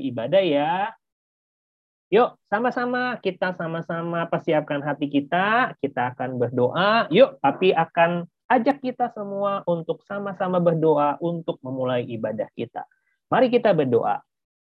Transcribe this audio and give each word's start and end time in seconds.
ibadah 0.00 0.40
ya. 0.40 0.90
Yuk, 2.10 2.34
sama-sama 2.50 3.20
kita 3.22 3.54
sama-sama 3.54 4.26
persiapkan 4.26 4.82
hati 4.82 5.06
kita. 5.06 5.78
Kita 5.78 6.16
akan 6.16 6.42
berdoa. 6.42 7.06
Yuk, 7.14 7.38
tapi 7.38 7.70
akan 7.70 8.26
ajak 8.50 8.82
kita 8.82 9.14
semua 9.14 9.62
untuk 9.68 10.02
sama-sama 10.02 10.58
berdoa 10.58 11.14
untuk 11.22 11.62
memulai 11.62 12.02
ibadah 12.10 12.50
kita. 12.58 12.82
Mari 13.30 13.46
kita 13.46 13.70
berdoa. 13.70 14.18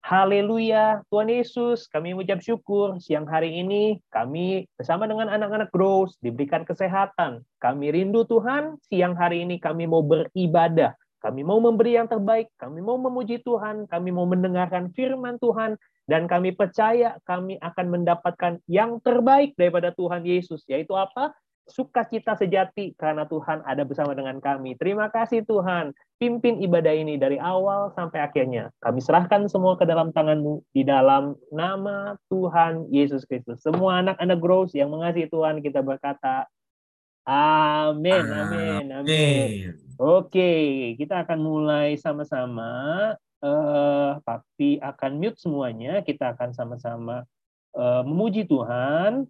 Haleluya, 0.05 1.01
Tuhan 1.09 1.33
Yesus, 1.33 1.89
kami 1.89 2.13
mengucap 2.13 2.45
syukur 2.45 3.01
siang 3.01 3.25
hari 3.25 3.57
ini 3.57 4.05
kami 4.13 4.69
bersama 4.77 5.09
dengan 5.09 5.33
anak-anak 5.33 5.73
Grows 5.73 6.21
diberikan 6.21 6.61
kesehatan. 6.69 7.41
Kami 7.57 7.89
rindu 7.89 8.29
Tuhan, 8.29 8.77
siang 8.85 9.17
hari 9.17 9.49
ini 9.49 9.57
kami 9.57 9.89
mau 9.89 10.05
beribadah. 10.05 10.93
Kami 11.25 11.41
mau 11.41 11.57
memberi 11.57 11.97
yang 11.97 12.05
terbaik, 12.05 12.53
kami 12.61 12.85
mau 12.85 13.01
memuji 13.01 13.41
Tuhan, 13.41 13.89
kami 13.89 14.13
mau 14.13 14.29
mendengarkan 14.29 14.93
firman 14.93 15.41
Tuhan, 15.41 15.81
dan 16.05 16.29
kami 16.29 16.53
percaya 16.53 17.17
kami 17.25 17.57
akan 17.65 17.87
mendapatkan 17.89 18.61
yang 18.69 19.01
terbaik 19.01 19.57
daripada 19.57 19.89
Tuhan 19.97 20.29
Yesus, 20.29 20.69
yaitu 20.69 20.93
apa? 20.93 21.33
sukacita 21.65 22.37
sejati 22.37 22.93
karena 22.97 23.25
Tuhan 23.25 23.65
ada 23.65 23.83
bersama 23.89 24.13
dengan 24.13 24.37
kami. 24.41 24.77
Terima 24.77 25.09
kasih 25.09 25.49
Tuhan, 25.49 25.97
pimpin 26.21 26.61
ibadah 26.61 26.93
ini 26.93 27.17
dari 27.17 27.41
awal 27.41 27.93
sampai 27.97 28.21
akhirnya. 28.21 28.69
Kami 28.85 29.01
serahkan 29.01 29.49
semua 29.49 29.77
ke 29.81 29.89
dalam 29.89 30.13
tanganmu 30.13 30.61
di 30.77 30.85
dalam 30.85 31.37
nama 31.49 32.21
Tuhan 32.29 32.93
Yesus 32.93 33.25
Kristus. 33.25 33.65
Semua 33.65 34.05
anak-anak 34.05 34.39
Grows 34.41 34.73
yang 34.77 34.93
mengasihi 34.93 35.29
Tuhan 35.33 35.65
kita 35.65 35.81
berkata, 35.81 36.45
Amin, 37.25 38.25
amin, 38.29 38.87
amin. 38.93 39.73
Oke, 39.97 40.93
kita 41.01 41.25
akan 41.25 41.41
mulai 41.41 41.97
sama-sama. 41.97 42.73
Uh, 43.45 44.17
tapi 44.25 44.77
akan 44.81 45.21
mute 45.21 45.41
semuanya. 45.41 46.05
Kita 46.05 46.37
akan 46.37 46.53
sama-sama 46.53 47.25
uh, 47.77 48.03
memuji 48.05 48.45
Tuhan 48.45 49.25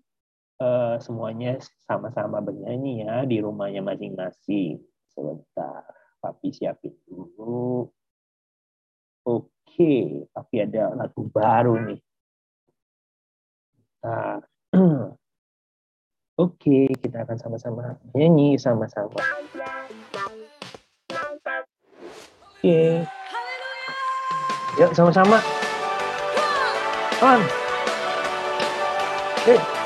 uh, 0.58 0.96
semuanya 0.98 1.58
sama-sama 1.86 2.42
bernyanyi 2.42 3.06
ya 3.06 3.22
di 3.22 3.38
rumahnya 3.38 3.82
masing-masing. 3.82 4.82
Sebentar, 5.14 5.86
Papi 6.18 6.50
siapin 6.50 6.98
dulu. 7.06 7.86
Oke, 9.22 10.26
tapi 10.34 10.54
ada 10.66 10.90
lagu 10.98 11.30
baru 11.30 11.78
nih. 11.94 12.00
Nah, 14.02 14.42
Oke, 16.34 16.90
kita 16.98 17.22
akan 17.22 17.38
sama-sama 17.38 17.94
nyanyi 18.10 18.58
sama-sama. 18.58 19.22
Oke. 22.58 23.06
Yuk 24.74 24.90
sama-sama. 24.98 25.38
On. 27.22 27.40
Hey. 29.46 29.83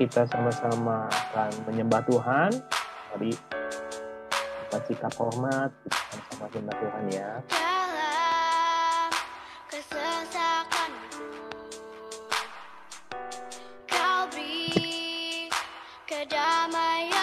Kita 0.00 0.24
sama-sama 0.32 1.04
akan 1.12 1.52
menyembah 1.68 2.00
Tuhan. 2.08 2.56
Mari 3.12 3.36
kita 4.64 4.78
sikap 4.88 5.12
hormat, 5.20 5.68
kita 5.84 6.00
sama-sama 6.08 6.48
menyembah 6.48 6.76
Tuhan 6.80 7.04
ya. 7.12 7.30
keraguan 16.10 17.19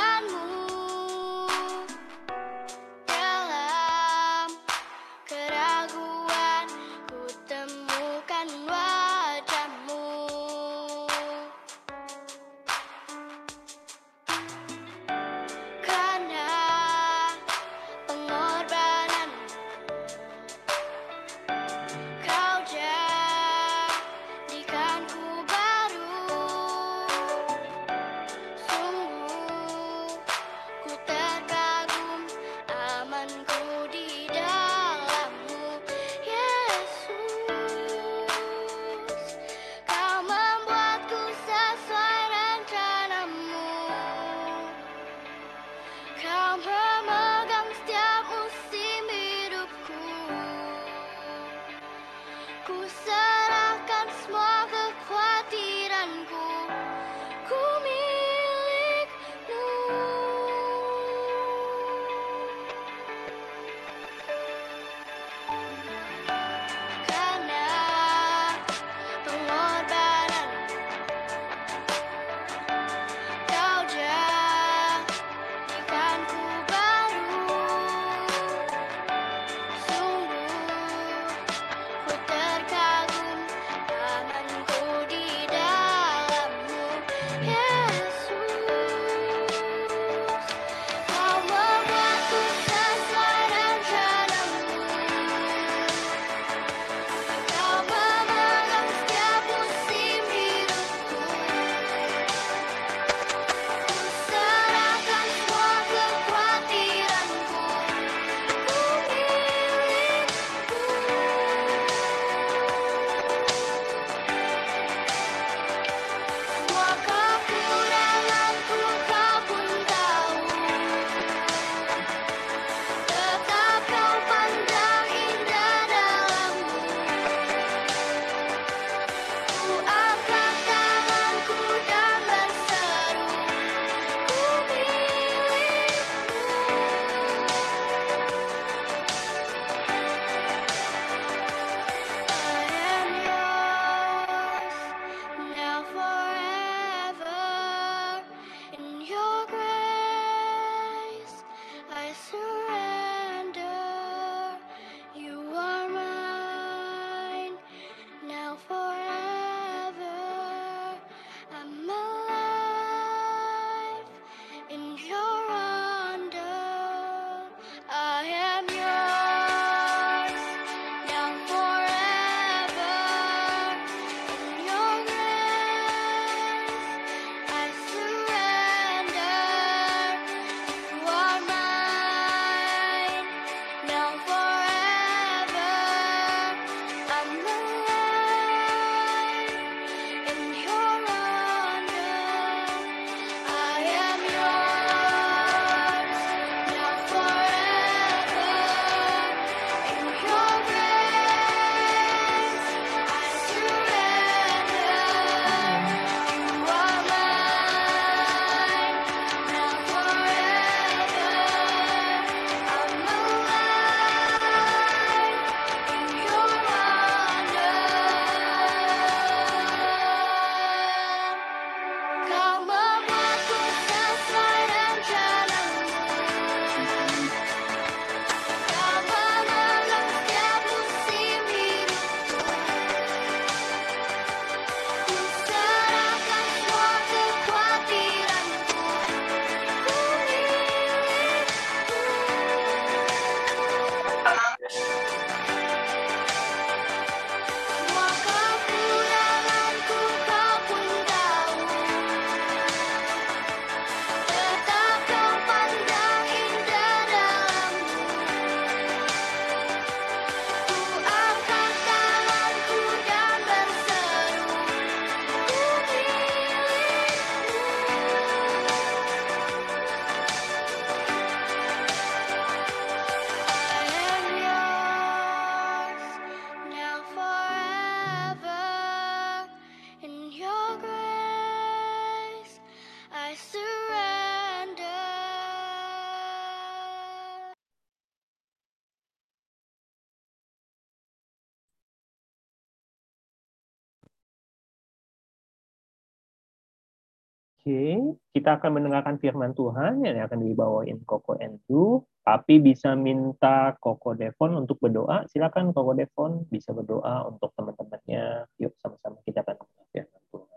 kita 298.32 298.50
akan 298.60 298.80
mendengarkan 298.80 299.20
firman 299.20 299.52
Tuhan 299.52 300.06
yang 300.06 300.24
akan 300.24 300.40
dibawain 300.40 301.00
Koko 301.04 301.36
Endu. 301.38 302.08
Tapi 302.24 302.60
bisa 302.60 302.92
minta 302.96 303.76
Koko 303.80 304.12
Devon 304.12 304.64
untuk 304.64 304.80
berdoa. 304.84 305.24
Silakan 305.32 305.72
Koko 305.72 305.96
Devon 305.96 306.44
bisa 306.52 306.76
berdoa 306.76 307.28
untuk 307.28 307.56
teman-temannya. 307.56 308.48
Yuk 308.60 308.76
sama-sama 308.80 309.20
kita 309.24 309.44
akan 309.44 309.56
mendengar 309.64 309.88
firman 309.96 310.22
Tuhan. 310.32 310.50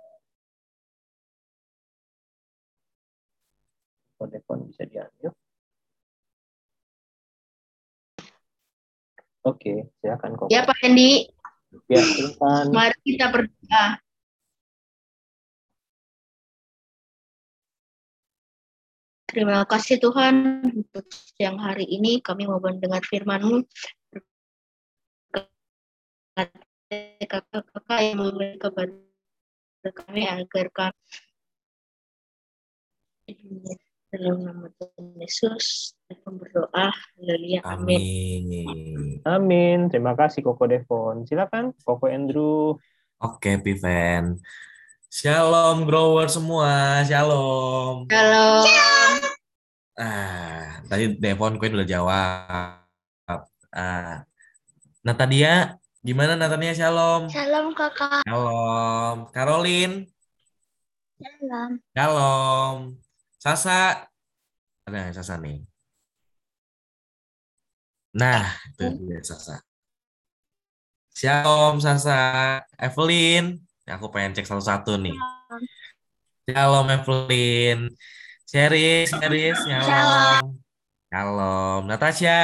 Koko 4.14 4.24
Devon 4.30 4.58
bisa 4.66 4.82
diambil. 4.86 5.30
Oke, 9.46 9.88
silakan 10.02 10.32
Koko. 10.36 10.50
Ya 10.52 10.66
Pak 10.66 10.76
Hendi. 10.84 11.30
Ya, 11.86 12.02
silakan. 12.02 12.74
Mari 12.74 12.98
kita 13.06 13.30
berdoa. 13.30 13.84
Terima 19.30 19.62
kasih 19.62 20.02
Tuhan 20.02 20.58
untuk 20.74 21.06
siang 21.38 21.54
hari 21.62 21.86
ini 21.86 22.18
kami 22.18 22.50
mau 22.50 22.58
mendengar 22.58 22.98
firman-Mu. 23.06 23.62
Kakak-kakak 27.22 28.00
yang 28.02 28.18
memberi 28.18 28.58
kepada 28.58 28.90
kami 29.94 30.26
agar 30.26 30.66
kami 30.74 30.98
Dalam 34.10 34.42
nama 34.42 34.66
Tuhan 34.74 35.22
Yesus, 35.22 35.94
kita 36.10 36.26
berdoa. 36.34 36.90
Haleluya. 36.90 37.62
Amin. 37.62 38.02
Amin. 38.66 39.22
Amin. 39.22 39.78
Terima 39.86 40.18
kasih 40.18 40.42
Koko 40.42 40.66
Devon. 40.66 41.22
Silakan 41.22 41.70
Koko 41.86 42.10
Andrew. 42.10 42.74
Oke, 43.22 43.62
Piven. 43.62 44.42
Shalom 45.10 45.90
grower 45.90 46.30
semua. 46.30 47.02
Shalom. 47.02 48.06
Halo. 48.14 48.62
Ah, 49.98 50.86
tadi 50.86 51.18
Devon 51.18 51.58
Queen 51.58 51.74
udah 51.74 51.82
jawab. 51.82 53.42
Ah, 53.74 54.22
Natalia, 55.02 55.74
gimana 56.06 56.38
Natalia? 56.38 56.78
Shalom. 56.78 57.26
Shalom 57.26 57.74
kakak. 57.74 58.22
Shalom. 58.22 59.26
Caroline. 59.34 60.06
Shalom. 61.18 61.70
Shalom. 61.90 62.76
Sasa. 63.42 64.06
Ada 64.86 65.10
nggak 65.10 65.18
Sasa 65.18 65.34
nih? 65.42 65.58
Nah, 68.14 68.46
itu 68.62 69.10
dia 69.10 69.18
Sasa. 69.26 69.58
Shalom 71.10 71.82
Sasa. 71.82 72.62
Evelyn. 72.78 73.58
Aku 73.88 74.12
pengen 74.12 74.36
cek 74.36 74.44
satu-satu 74.44 75.00
nih. 75.00 75.16
Shalom 76.50 76.86
Evelyn. 76.90 77.88
Sheris, 78.44 79.08
Sheris, 79.14 79.58
shalom. 79.62 80.58
Shalom. 81.08 81.80
Natasha. 81.86 82.40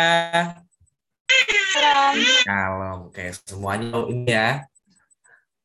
Shalom. 1.75 2.15
Shalom. 2.47 2.99
Oke, 3.11 3.35
semuanya 3.45 3.91
ini 4.09 4.31
ya. 4.31 4.49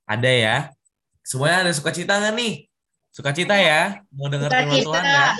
Ada 0.09 0.31
ya. 0.31 0.57
Semuanya 1.23 1.69
ada 1.69 1.71
sukacita 1.71 2.17
nggak 2.19 2.33
nih? 2.35 2.53
Sukacita 3.13 3.55
ya? 3.55 4.01
Mau 4.11 4.27
dengar 4.27 4.49
Sukacita. 4.49 4.99
Ya? 4.99 5.05
Nah. 5.05 5.31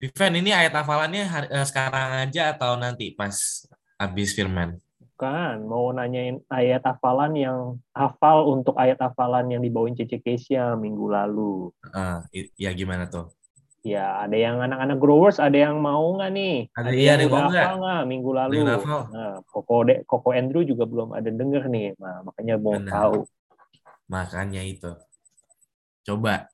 Vivian, 0.00 0.32
ini 0.40 0.50
ayat 0.56 0.72
hafalannya 0.72 1.28
hari- 1.28 1.52
eh, 1.52 1.66
sekarang 1.68 2.24
aja 2.24 2.56
atau 2.56 2.72
nanti 2.80 3.12
pas 3.12 3.36
habis 4.00 4.32
firman? 4.32 4.80
Bukan, 5.20 5.68
mau 5.68 5.92
nanyain 5.92 6.40
ayat 6.48 6.80
hafalan 6.80 7.36
yang 7.36 7.76
hafal 7.92 8.56
untuk 8.56 8.72
ayat 8.80 8.96
hafalan 9.04 9.52
yang 9.52 9.60
dibawain 9.60 9.92
Cece 9.92 10.16
Kesia 10.16 10.72
minggu 10.80 11.12
lalu. 11.12 11.68
I- 12.32 12.48
ya 12.56 12.72
gimana 12.72 13.04
tuh? 13.04 13.28
Ya, 13.84 14.24
ada 14.24 14.32
yang 14.32 14.64
anak-anak 14.64 14.96
growers, 14.96 15.36
ada 15.36 15.52
yang 15.52 15.76
mau 15.76 16.16
nggak 16.16 16.32
nih? 16.32 16.56
Ada 16.72 16.90
iya, 16.96 17.20
ada 17.20 17.28
yang 17.28 17.32
udah 17.36 17.36
mau 17.36 17.50
nggak? 17.52 17.64
hafal 17.68 17.76
nggak 17.84 18.02
minggu 18.08 18.30
lalu? 18.32 18.56
yang? 18.64 19.00
Nah, 19.12 19.32
Koko, 19.44 19.74
De- 19.84 20.02
Koko 20.08 20.28
Andrew 20.32 20.64
juga 20.64 20.88
belum 20.88 21.12
ada 21.12 21.28
denger 21.28 21.62
nih. 21.68 21.86
Nah, 22.00 22.16
makanya 22.24 22.54
mau 22.56 22.80
Benar. 22.80 22.88
tahu. 22.96 23.18
Makanya 24.08 24.62
itu. 24.64 24.90
Coba. 26.08 26.48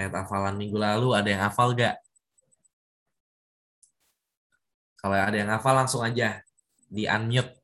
Ayat 0.00 0.24
hafalan 0.24 0.56
minggu 0.56 0.80
lalu 0.80 1.12
ada 1.12 1.28
yang 1.28 1.42
hafal 1.52 1.76
gak? 1.76 2.00
Kalau 4.96 5.20
ada 5.20 5.36
yang 5.36 5.52
hafal 5.52 5.76
langsung 5.76 6.00
aja 6.00 6.40
di 6.92 7.08
unmute. 7.08 7.56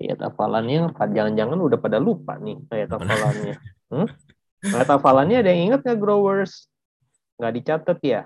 Ayat 0.00 0.16
hafalannya, 0.24 0.96
jangan-jangan 0.96 1.60
udah 1.60 1.76
pada 1.76 2.00
lupa 2.00 2.40
nih 2.40 2.56
ayat 2.72 2.88
hafalannya. 2.88 3.54
Hmm? 3.92 4.08
Ayat 4.64 4.88
hafalannya 4.96 5.36
ada 5.44 5.52
yang 5.52 5.62
ingat 5.72 5.84
nggak 5.84 6.00
growers? 6.00 6.72
Nggak 7.36 7.52
dicatat 7.60 7.98
ya? 8.00 8.22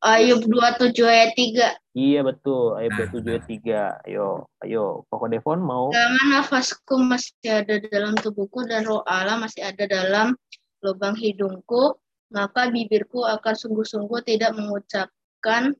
Ayub 0.00 0.44
27 0.48 1.00
ayat 1.04 1.32
3. 1.36 1.76
Iya 1.96 2.20
betul, 2.24 2.76
ayat 2.76 2.92
Nah, 2.92 3.08
27 3.08 3.32
ayat 3.36 3.44
3. 3.48 3.80
Ayo, 4.08 4.48
ayo, 4.64 5.04
Koko 5.08 5.28
Devon 5.28 5.60
mau 5.64 5.88
Selama 5.92 6.22
nafasku 6.28 6.94
masih 7.00 7.52
ada 7.52 7.80
dalam 7.80 8.12
tubuhku 8.16 8.64
dan 8.68 8.84
roh 8.84 9.04
Allah 9.04 9.40
masih 9.40 9.64
ada 9.64 9.84
dalam 9.88 10.36
lubang 10.84 11.16
hidungku, 11.16 11.96
maka 12.32 12.68
bibirku 12.68 13.24
akan 13.24 13.54
sungguh-sungguh 13.56 14.20
tidak 14.28 14.52
mengucapkan 14.52 15.72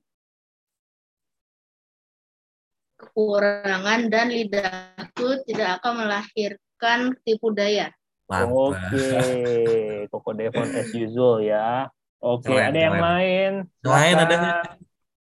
kekurangan 3.05 4.09
dan 4.09 4.33
lidahku 4.33 5.45
tidak 5.45 5.81
akan 5.81 6.09
melahirkan 6.09 7.13
tipu 7.23 7.53
daya. 7.53 7.93
Oke, 8.25 10.09
Koko 10.09 10.33
Devon 10.33 10.69
as 10.73 10.89
usual 10.97 11.45
ya. 11.45 11.93
Oke, 12.25 12.57
Keren, 12.57 12.73
ada 12.73 12.79
yang 12.81 12.97
lain? 12.97 13.53
Lain 13.85 14.15
ada? 14.17 14.37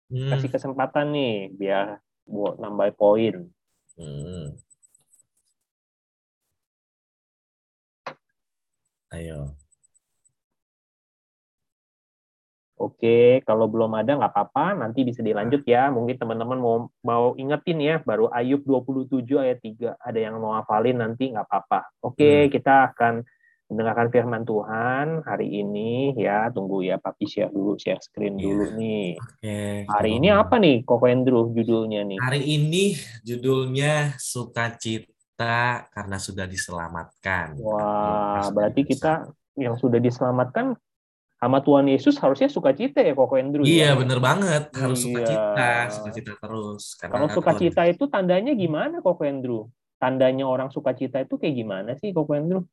Hmm. 0.08 0.32
Kasih 0.32 0.48
kesempatan 0.48 1.12
nih 1.12 1.52
biar 1.52 2.00
buat 2.24 2.56
nambah 2.63 2.96
poin. 2.96 3.52
Hmm. 4.00 4.56
Ayo. 9.12 9.54
Oke, 12.74 13.46
kalau 13.46 13.70
belum 13.70 13.94
ada 13.94 14.18
nggak 14.18 14.34
apa-apa, 14.34 14.74
nanti 14.74 15.06
bisa 15.06 15.22
dilanjut 15.22 15.62
ya. 15.63 15.94
Mungkin 15.94 16.18
teman-teman 16.18 16.58
mau 16.58 16.75
mau 17.01 17.38
ingetin 17.38 17.77
ya, 17.77 18.01
baru 18.01 18.34
Ayub 18.34 18.65
27 18.65 19.38
ayat 19.38 19.62
3. 19.62 19.94
Ada 19.98 20.20
yang 20.20 20.42
mau 20.42 20.58
hafalin 20.58 20.98
nanti 20.98 21.30
nggak 21.30 21.46
apa-apa. 21.46 21.94
Oke, 22.01 22.46
Hmm. 22.46 22.50
kita 22.50 22.92
akan 22.92 23.13
mendengarkan 23.63 24.10
firman 24.10 24.44
Tuhan 24.44 25.22
hari 25.22 25.50
ini 25.56 26.13
ya. 26.13 26.50
Tunggu 26.50 26.82
ya, 26.82 26.98
Papi 26.98 27.25
share 27.25 27.50
dulu, 27.50 27.77
share 27.77 28.01
screen 28.01 28.38
Iya. 28.38 28.42
dulu 28.42 28.65
nih. 28.75 29.08
Oke. 29.18 29.58
Hari 29.88 30.10
ini 30.18 30.27
apa 30.30 30.56
nih, 30.58 30.82
Koko 30.82 31.06
Andrew 31.06 31.53
judulnya 31.53 32.01
nih? 32.03 32.18
Hari 32.20 32.42
ini 32.42 32.94
judulnya 33.22 34.18
sukacita 34.18 35.88
karena 35.89 36.18
sudah 36.18 36.46
diselamatkan. 36.46 37.58
Wah, 37.62 38.50
berarti 38.50 38.82
21. 38.82 38.89
kita 38.89 39.13
yang 39.56 39.77
sudah 39.77 40.01
diselamatkan 40.01 40.74
sama 41.43 41.59
Tuhan 41.59 41.91
Yesus 41.91 42.15
harusnya 42.23 42.47
sukacita 42.47 43.03
ya, 43.03 43.12
Koko 43.12 43.35
Andrew 43.35 43.67
Iya 43.67 43.91
ya? 43.91 44.00
bener 44.00 44.23
banget 44.23 44.71
harus 44.71 45.03
Iya. 45.03 45.12
sukacita, 45.12 45.71
sukacita 45.91 46.31
terus. 46.39 46.95
Karena 46.95 47.12
Kalau 47.19 47.27
sukacita 47.35 47.81
itu 47.83 48.03
tandanya 48.07 48.55
gimana, 48.55 49.03
Koko 49.03 49.27
Andrew? 49.27 49.67
Tandanya 50.00 50.47
orang 50.47 50.71
sukacita 50.71 51.19
itu 51.19 51.35
kayak 51.35 51.55
gimana 51.59 52.00
sih, 52.00 52.15
Koko 52.15 52.31
Andrew? 52.31 52.63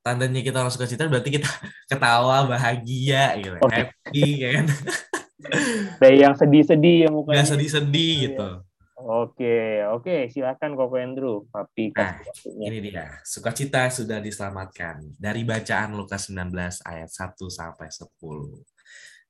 Tandanya 0.00 0.40
kita 0.40 0.64
orang 0.64 0.72
sukacita 0.72 1.04
berarti 1.04 1.36
kita 1.36 1.52
ketawa, 1.92 2.48
bahagia, 2.48 3.36
gitu, 3.36 3.60
Oke. 3.60 3.76
happy, 3.76 4.24
ya 4.40 4.50
kan? 4.56 4.66
Kayak 6.00 6.16
yang 6.16 6.34
sedih-sedih 6.38 6.96
ya 7.04 7.08
mukanya. 7.12 7.44
Nggak 7.44 7.50
sedih-sedih 7.52 8.14
Iya. 8.32 8.48
Oke, 9.02 9.82
oke, 9.90 10.30
silakan 10.30 10.78
Koko 10.78 10.94
Andrew. 10.94 11.42
Papi 11.50 11.90
Nah, 11.90 12.22
waktunya. 12.22 12.66
Ini 12.70 12.78
dia, 12.78 13.06
sukacita 13.26 13.90
sudah 13.90 14.22
diselamatkan. 14.22 15.18
Dari 15.18 15.42
bacaan 15.42 15.98
Lukas 15.98 16.30
19 16.30 16.78
ayat 16.86 17.10
1 17.10 17.34
sampai 17.50 17.90
10. 17.90 18.62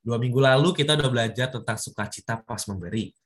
Dua 0.02 0.16
minggu 0.20 0.44
lalu 0.44 0.76
kita 0.76 0.92
udah 0.98 1.08
belajar 1.08 1.48
tentang 1.48 1.78
sukacita 1.80 2.44
pas 2.44 2.60
memberi. 2.68 3.16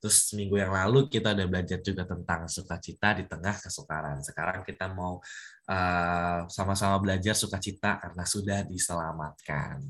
Terus 0.00 0.32
minggu 0.32 0.56
yang 0.56 0.72
lalu 0.72 1.12
kita 1.12 1.36
udah 1.36 1.44
belajar 1.44 1.78
juga 1.84 2.08
tentang 2.08 2.48
sukacita 2.48 3.20
di 3.20 3.28
tengah 3.28 3.60
kesukaran. 3.60 4.24
Sekarang 4.24 4.64
kita 4.64 4.88
mau 4.88 5.20
uh, 5.68 6.40
sama-sama 6.48 6.96
belajar 6.96 7.36
sukacita 7.36 8.00
karena 8.00 8.24
sudah 8.24 8.64
diselamatkan. 8.64 9.84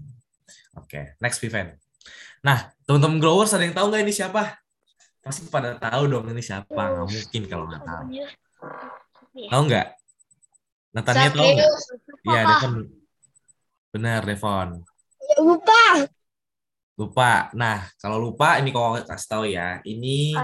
Oke, 0.74 1.14
next 1.22 1.38
Viven. 1.38 1.78
Nah, 2.42 2.74
teman-teman 2.82 3.22
growers 3.22 3.54
ada 3.54 3.62
yang 3.62 3.76
tahu 3.76 3.94
nggak 3.94 4.02
ini 4.02 4.10
siapa? 4.10 4.58
Pasti 5.20 5.44
pada 5.52 5.76
tahu 5.76 6.02
dong 6.08 6.24
ini 6.32 6.40
siapa. 6.40 6.72
Nggak 6.72 7.08
mungkin 7.08 7.42
kalau 7.48 7.64
nggak 7.68 7.82
tahu. 7.84 8.04
Tahu 9.52 9.62
nggak? 9.68 9.86
Natania 10.96 11.30
tahu 11.30 11.48
nggak? 11.54 11.70
Iya, 12.24 12.40
Devon. 12.48 12.74
Benar, 13.90 14.20
Devon. 14.24 14.68
Lupa. 15.38 15.84
Lupa. 16.96 17.32
Nah, 17.56 17.88
kalau 18.00 18.18
lupa 18.20 18.60
ini 18.60 18.72
kau 18.72 18.96
kasih 18.96 19.28
tahu 19.28 19.44
ya. 19.48 19.80
Ini 19.84 20.36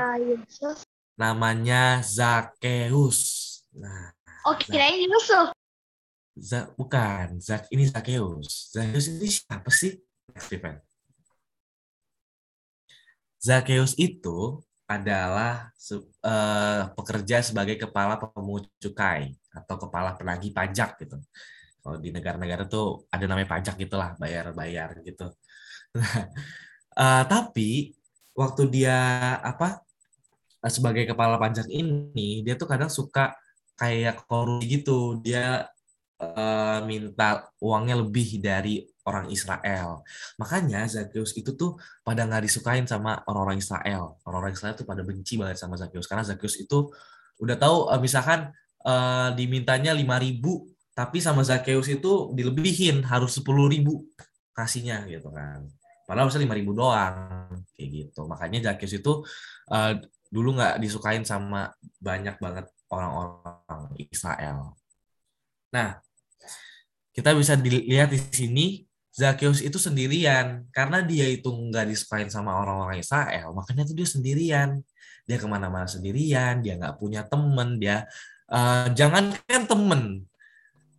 namanya 1.17 2.05
Zakheus. 2.05 3.45
Nah, 3.77 4.17
Oh, 4.47 4.55
kirain 4.55 5.11
Yusuf. 5.11 5.51
Za, 6.39 6.71
bukan. 6.79 7.43
Zak 7.43 7.67
ini 7.75 7.91
Zakheus. 7.91 8.71
Zakheus 8.71 9.11
ini 9.11 9.27
siapa 9.27 9.67
sih? 9.75 9.99
Next 10.31 10.55
event. 10.55 10.79
Zakheus 13.43 13.99
itu 13.99 14.63
adalah 14.87 15.75
eh, 16.23 16.83
pekerja 16.95 17.43
sebagai 17.43 17.77
kepala 17.79 18.19
pemungut 18.23 18.71
cukai 18.79 19.35
atau 19.51 19.77
kepala 19.83 20.15
penagih 20.15 20.55
pajak 20.55 21.03
gitu. 21.03 21.19
Kalau 21.83 21.99
di 22.03 22.11
negara-negara 22.15 22.67
tuh 22.71 23.07
ada 23.11 23.25
namanya 23.27 23.51
pajak 23.51 23.75
gitulah, 23.79 24.15
bayar-bayar 24.19 25.03
gitu. 25.03 25.27
Eh, 26.97 27.25
tapi 27.29 27.93
waktu 28.33 28.63
dia 28.73 28.97
apa 29.45 29.85
eh, 30.65 30.73
sebagai 30.73 31.05
kepala 31.05 31.37
pajak 31.37 31.69
ini, 31.69 32.41
dia 32.45 32.57
tuh 32.57 32.69
kadang 32.69 32.89
suka 32.89 33.37
kayak 33.77 34.25
korupsi 34.25 34.81
gitu. 34.81 35.21
Dia 35.21 35.69
eh, 36.21 36.79
minta 36.89 37.45
uangnya 37.61 38.01
lebih 38.01 38.41
dari 38.41 38.81
orang 39.07 39.31
Israel. 39.31 40.03
Makanya 40.37 40.85
Zakheus 40.91 41.33
itu 41.39 41.55
tuh 41.55 41.79
pada 42.03 42.27
nggak 42.27 42.45
disukain 42.45 42.85
sama 42.85 43.23
orang-orang 43.31 43.63
Israel. 43.63 44.19
Orang-orang 44.27 44.53
Israel 44.53 44.75
tuh 44.75 44.87
pada 44.87 45.07
benci 45.07 45.39
banget 45.39 45.63
sama 45.63 45.79
Zakheus 45.79 46.11
karena 46.11 46.27
Zakheus 46.27 46.59
itu 46.59 46.91
udah 47.39 47.57
tahu 47.57 47.95
eh, 47.95 48.01
misalkan 48.03 48.51
eh, 48.83 49.29
dimintanya 49.39 49.95
5000 49.95 50.77
tapi 50.97 51.21
sama 51.21 51.45
Zakheus 51.45 51.93
itu 51.93 52.33
dilebihin 52.33 53.05
harus 53.05 53.37
sepuluh 53.37 53.69
ribu 53.69 54.09
kasihnya 54.57 55.05
gitu 55.05 55.29
kan 55.29 55.69
padahal 56.09 56.33
lima 56.41 56.57
ribu 56.57 56.73
doang 56.73 57.53
kayak 57.77 57.89
gitu 57.93 58.25
makanya 58.25 58.73
Zakheus 58.73 58.97
itu 58.97 59.21
uh, 59.69 59.93
dulu 60.33 60.57
nggak 60.57 60.81
disukain 60.81 61.21
sama 61.29 61.69
banyak 62.01 62.41
banget 62.41 62.65
orang-orang 62.89 63.93
Israel 64.01 64.73
nah 65.69 66.01
kita 67.13 67.37
bisa 67.37 67.61
dilihat 67.61 68.09
di 68.09 68.21
sini 68.33 68.67
Zakheus 69.17 69.65
itu 69.65 69.81
sendirian. 69.81 70.69
Karena 70.69 71.01
dia 71.01 71.25
itu 71.25 71.49
nggak 71.49 71.89
disukain 71.89 72.29
sama 72.29 72.53
orang-orang 72.61 73.01
Israel 73.01 73.57
makanya 73.57 73.89
tuh 73.89 73.97
dia 73.97 74.09
sendirian. 74.09 74.85
Dia 75.25 75.37
ke 75.41 75.49
mana-mana 75.49 75.89
sendirian 75.89 76.61
dia 76.61 76.77
nggak 76.77 77.01
punya 77.01 77.25
temen 77.27 77.81
dia 77.81 78.05
uh, 78.53 78.93
jangankan 78.93 79.63
temen. 79.65 80.03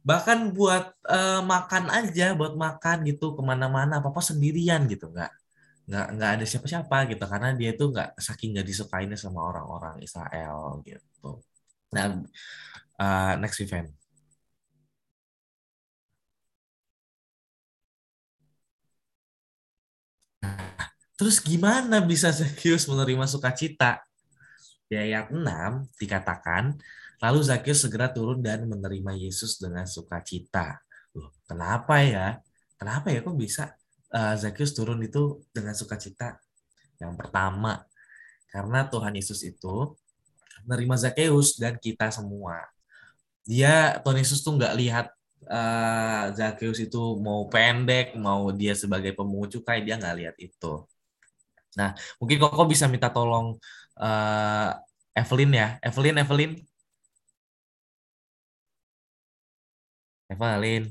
Bahkan 0.01 0.55
buat 0.57 0.97
uh, 1.05 1.41
makan 1.45 1.93
aja 1.93 2.33
buat 2.33 2.57
makan 2.57 3.05
gitu 3.05 3.37
ke 3.37 3.41
mana-mana 3.45 4.01
apa 4.01 4.09
apa 4.09 4.21
sendirian 4.25 4.89
gitu. 4.89 5.13
Nggak 5.13 5.31
nggak 5.87 6.07
nggak 6.19 6.31
ada 6.41 6.45
siapa-siapa 6.49 6.97
gitu 7.15 7.23
karena 7.23 7.55
dia 7.55 7.71
itu 7.71 7.85
nggak 7.87 8.19
saking 8.19 8.57
nggak 8.57 8.67
disukainya 8.67 9.15
sama 9.15 9.45
orang-orang 9.45 10.01
Israel 10.03 10.81
gitu. 10.83 11.39
Nah 11.93 12.25
uh, 12.99 13.33
next 13.39 13.61
event 13.61 13.93
terus 21.17 21.41
gimana 21.41 22.01
bisa 22.03 22.29
Zacchaeus 22.29 22.85
menerima 22.85 23.25
sukacita 23.25 24.01
di 24.87 24.95
ayat 24.95 25.33
6 25.33 25.43
dikatakan 25.97 26.77
Lalu 27.17 27.39
Zakheus 27.41 27.81
segera 27.81 28.13
turun 28.13 28.45
dan 28.45 28.69
menerima 28.69 29.17
Yesus 29.17 29.57
dengan 29.57 29.89
sukacita. 29.89 30.77
Loh, 31.17 31.33
kenapa 31.49 32.05
ya? 32.05 32.37
Kenapa 32.77 33.09
ya 33.09 33.25
kok 33.25 33.33
bisa 33.33 33.73
uh, 34.13 34.37
Zakheus 34.37 34.77
turun 34.77 35.01
itu 35.01 35.41
dengan 35.49 35.73
sukacita? 35.73 36.37
Yang 37.01 37.13
pertama, 37.17 37.81
karena 38.53 38.85
Tuhan 38.85 39.17
Yesus 39.17 39.41
itu 39.41 39.97
menerima 40.69 41.09
Zakheus 41.09 41.57
dan 41.57 41.81
kita 41.81 42.13
semua. 42.13 42.69
Dia 43.49 43.97
Tuhan 44.05 44.21
Yesus 44.21 44.45
tuh 44.45 44.53
nggak 44.53 44.77
lihat 44.77 45.07
uh, 45.45 46.33
Zakheus 46.33 46.79
itu 46.81 46.97
mau 47.21 47.45
pendek, 47.45 48.17
mau 48.17 48.49
dia 48.49 48.73
sebagai 48.73 49.13
pemungut 49.13 49.53
cukai, 49.53 49.85
dia 49.85 49.99
nggak 49.99 50.17
lihat 50.17 50.35
itu. 50.41 50.83
Nah, 51.77 51.93
mungkin 52.17 52.41
kok 52.41 52.69
bisa 52.69 52.89
minta 52.89 53.13
tolong 53.13 53.53
uh, 54.01 54.69
Evelyn 55.13 55.51
ya. 55.53 55.67
Evelyn, 55.85 56.17
Evelyn, 56.17 56.51
Evelyn, 60.27 60.83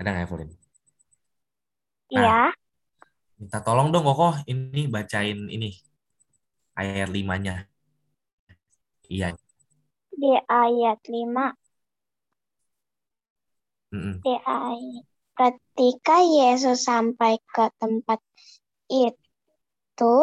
ada 0.00 0.08
nggak 0.10 0.24
Evelyn? 0.26 0.50
Iya. 2.10 2.50
Nah, 2.50 2.50
minta 3.38 3.58
tolong 3.62 3.92
dong 3.92 4.04
Koko 4.04 4.34
ini 4.48 4.90
bacain 4.90 5.46
ini 5.46 5.76
ayat 6.74 7.08
limanya. 7.12 7.68
Iya. 9.06 9.36
Di 10.10 10.32
ayat 10.48 11.00
lima. 11.06 11.59
Mm 13.90 13.98
-mm. 13.98 14.14
Di 14.22 14.34
ayat 14.46 15.10
ketika 15.40 16.20
Yesus 16.20 16.84
sampai 16.84 17.40
ke 17.40 17.72
tempat 17.80 18.20
itu, 18.90 20.16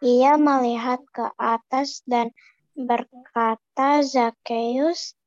ia 0.00 0.38
melihat 0.38 1.02
ke 1.10 1.26
atas 1.34 2.06
dan 2.06 2.30
berkata, 2.78 4.06
Zakheus, 4.06 5.18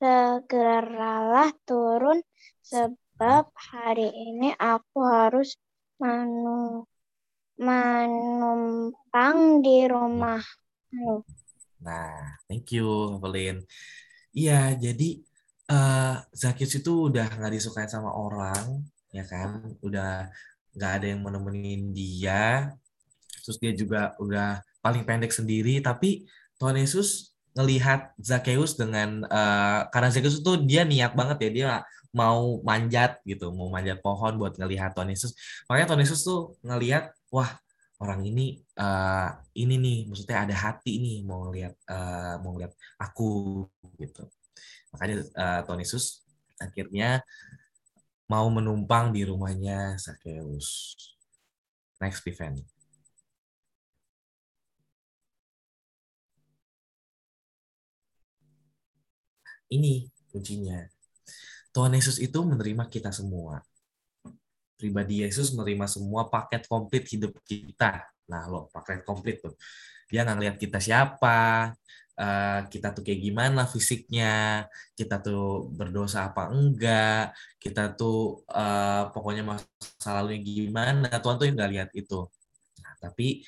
segeralah 0.00 1.52
turun 1.68 2.24
sebab 2.64 3.52
hari 3.54 4.08
ini 4.08 4.56
aku 4.56 5.04
harus 5.04 5.60
menumpang 6.00 6.88
di 9.60 9.84
rumahmu. 9.84 11.20
Nah, 11.84 12.40
thank 12.48 12.72
you, 12.72 13.20
Evelyn. 13.20 13.68
Iya, 14.36 14.76
jadi 14.76 15.16
uh, 15.70 16.16
Zakis 16.34 16.80
itu 16.80 17.12
udah 17.12 17.26
nggak 17.26 17.52
disukai 17.54 17.86
sama 17.86 18.10
orang, 18.12 18.82
ya 19.10 19.24
kan? 19.26 19.76
Udah 19.82 20.30
nggak 20.76 20.92
ada 21.00 21.06
yang 21.06 21.20
menemenin 21.22 21.94
dia. 21.94 22.74
Terus 23.42 23.56
dia 23.62 23.72
juga 23.74 24.14
udah 24.18 24.60
paling 24.82 25.06
pendek 25.06 25.30
sendiri, 25.34 25.78
tapi 25.82 26.26
Tuhan 26.58 26.78
Yesus 26.78 27.36
ngelihat 27.56 28.12
Zakheus 28.20 28.76
dengan 28.76 29.24
uh, 29.32 29.88
karena 29.88 30.12
Zakheus 30.12 30.44
itu 30.44 30.52
dia 30.68 30.84
niat 30.84 31.16
banget 31.16 31.38
ya 31.40 31.50
dia 31.50 31.70
mau 32.12 32.60
manjat 32.60 33.20
gitu 33.24 33.48
mau 33.52 33.72
manjat 33.72 34.00
pohon 34.04 34.36
buat 34.36 34.60
ngelihat 34.60 34.92
Tuhan 34.92 35.08
Yesus 35.08 35.32
makanya 35.64 35.92
Tuhan 35.92 36.02
Yesus 36.04 36.20
tuh 36.20 36.60
ngelihat 36.60 37.16
wah 37.32 37.56
orang 37.96 38.28
ini 38.28 38.60
uh, 38.76 39.32
ini 39.56 39.80
nih 39.80 39.98
maksudnya 40.04 40.44
ada 40.44 40.52
hati 40.56 41.00
nih 41.00 41.24
mau 41.24 41.48
ngelihat 41.48 41.72
uh, 41.88 42.36
mau 42.44 42.52
ngelihat 42.56 42.76
aku 43.00 43.64
gitu 43.96 44.28
makanya 44.96 45.16
uh, 45.36 45.60
akhirnya 46.56 47.20
mau 48.26 48.48
menumpang 48.48 49.12
di 49.12 49.28
rumahnya 49.28 50.00
Zakheus 50.00 50.96
next 52.00 52.24
event 52.24 52.64
Ini 59.66 60.06
kuncinya. 60.30 60.78
Tuhan 61.74 61.92
Yesus 61.92 62.22
itu 62.22 62.38
menerima 62.46 62.86
kita 62.86 63.10
semua. 63.10 63.60
Pribadi 64.78 65.26
Yesus 65.26 65.52
menerima 65.56 65.90
semua 65.90 66.28
paket 66.30 66.70
komplit 66.70 67.04
hidup 67.10 67.34
kita. 67.42 68.06
Nah, 68.30 68.46
loh, 68.46 68.70
paket 68.70 69.02
komplit 69.02 69.42
tuh. 69.42 69.54
Dia 70.06 70.22
nggak 70.22 70.36
ngeliat 70.38 70.56
kita 70.60 70.78
siapa, 70.78 71.74
uh, 72.18 72.60
kita 72.68 72.92
tuh 72.96 73.02
kayak 73.06 73.20
gimana 73.22 73.68
fisiknya, 73.68 74.66
kita 74.98 75.20
tuh 75.20 75.68
berdosa 75.72 76.28
apa 76.32 76.50
enggak, 76.52 77.36
kita 77.62 77.96
tuh 77.96 78.42
uh, 78.50 79.08
pokoknya 79.12 79.44
masa 79.44 80.10
lalunya 80.16 80.40
gimana, 80.42 81.08
Tuhan 81.08 81.36
tuh 81.36 81.46
nggak 81.48 81.70
lihat 81.72 81.90
itu. 81.94 82.26
Nah, 82.82 82.94
tapi 82.98 83.44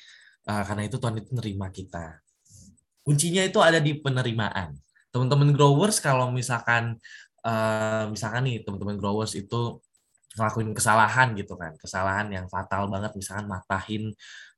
uh, 0.49 0.63
karena 0.65 0.83
itu 0.87 0.95
Tuhan 0.97 1.15
itu 1.19 1.29
menerima 1.33 1.67
kita. 1.73 2.05
Kuncinya 3.03 3.41
itu 3.45 3.59
ada 3.61 3.81
di 3.81 3.97
penerimaan 3.97 4.77
teman-teman 5.09 5.49
growers 5.53 5.97
kalau 5.97 6.29
misalkan 6.29 6.97
uh, 7.41 8.05
misalkan 8.13 8.45
nih 8.45 8.61
teman-teman 8.61 8.97
growers 8.97 9.33
itu 9.33 9.81
ngelakuin 10.37 10.71
kesalahan 10.77 11.33
gitu 11.33 11.57
kan 11.57 11.73
kesalahan 11.81 12.29
yang 12.29 12.45
fatal 12.45 12.85
banget 12.85 13.11
misalkan 13.17 13.49
matahin 13.49 14.13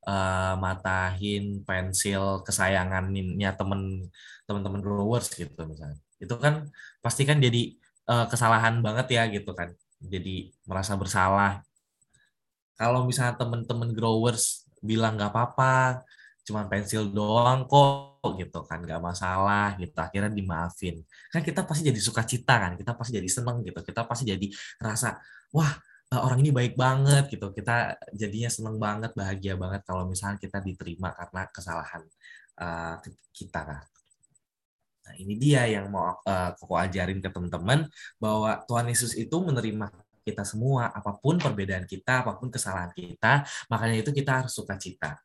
uh, 0.05 0.53
matahin 0.57 1.61
pensil 1.65 2.41
kesayangannya 2.45 3.51
temen 3.53 3.81
teman-teman 4.49 4.81
growers 4.81 5.31
gitu 5.33 5.61
misalnya. 5.67 5.99
Itu 6.17 6.37
kan 6.37 6.69
pasti 7.01 7.23
kan 7.25 7.37
jadi 7.41 7.77
uh, 8.09 8.25
kesalahan 8.29 8.81
banget 8.81 9.07
ya 9.17 9.23
gitu 9.29 9.51
kan. 9.53 9.73
Jadi 10.01 10.53
merasa 10.65 10.97
bersalah. 10.97 11.61
Kalau 12.77 13.05
misalnya 13.05 13.37
teman-teman 13.37 13.93
growers 13.93 14.65
bilang 14.81 15.13
nggak 15.17 15.29
apa-apa 15.29 16.01
cuma 16.41 16.65
pensil 16.65 17.05
doang 17.13 17.69
kok 17.69 18.33
gitu 18.41 18.65
kan 18.65 18.81
nggak 18.81 18.97
masalah 18.97 19.77
gitu 19.77 19.93
akhirnya 20.01 20.33
dimaafin. 20.33 21.05
Kan 21.29 21.45
kita 21.45 21.61
pasti 21.63 21.85
jadi 21.85 22.01
suka 22.01 22.25
cita 22.25 22.57
kan 22.57 22.73
kita 22.73 22.97
pasti 22.97 23.21
jadi 23.21 23.29
seneng 23.29 23.61
gitu 23.61 23.77
kita 23.85 24.01
pasti 24.09 24.25
jadi 24.25 24.47
rasa 24.81 25.21
wah 25.53 25.69
orang 26.19 26.43
ini 26.43 26.51
baik 26.51 26.75
banget 26.75 27.31
gitu 27.31 27.55
kita 27.55 27.95
jadinya 28.11 28.51
seneng 28.51 28.75
banget 28.75 29.15
bahagia 29.15 29.55
banget 29.55 29.87
kalau 29.87 30.03
misalnya 30.03 30.35
kita 30.35 30.59
diterima 30.59 31.15
karena 31.15 31.47
kesalahan 31.47 32.03
uh, 32.59 32.99
kita 33.31 33.87
nah 35.01 35.13
ini 35.17 35.39
dia 35.39 35.65
yang 35.71 35.87
mau 35.87 36.19
uh, 36.19 36.51
koko 36.59 36.75
ajarin 36.75 37.23
ke 37.23 37.31
teman-teman 37.31 37.87
bahwa 38.19 38.59
Tuhan 38.67 38.91
Yesus 38.91 39.15
itu 39.15 39.33
menerima 39.39 39.87
kita 40.21 40.43
semua 40.45 40.91
apa 40.91 41.17
pun 41.17 41.39
perbedaan 41.39 41.87
kita 41.87 42.27
apa 42.27 42.37
pun 42.37 42.51
kesalahan 42.51 42.91
kita 42.93 43.47
makanya 43.71 44.03
itu 44.03 44.11
kita 44.11 44.43
harus 44.43 44.53
suka 44.53 44.75
cita 44.77 45.17